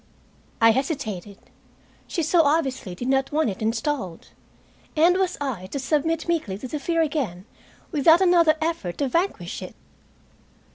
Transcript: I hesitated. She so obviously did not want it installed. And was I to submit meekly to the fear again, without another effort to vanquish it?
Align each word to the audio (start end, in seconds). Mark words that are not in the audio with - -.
I 0.59 0.71
hesitated. 0.71 1.37
She 2.07 2.23
so 2.23 2.41
obviously 2.41 2.95
did 2.95 3.07
not 3.07 3.31
want 3.31 3.51
it 3.51 3.61
installed. 3.61 4.29
And 4.95 5.15
was 5.19 5.37
I 5.39 5.67
to 5.67 5.77
submit 5.77 6.27
meekly 6.27 6.57
to 6.57 6.67
the 6.67 6.79
fear 6.79 7.03
again, 7.03 7.45
without 7.91 8.19
another 8.19 8.55
effort 8.63 8.97
to 8.97 9.07
vanquish 9.07 9.61
it? 9.61 9.75